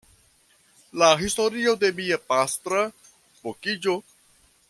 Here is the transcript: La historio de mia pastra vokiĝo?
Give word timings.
La 1.01 1.09
historio 1.19 1.75
de 1.83 1.91
mia 2.01 2.19
pastra 2.33 2.81
vokiĝo? 3.45 3.99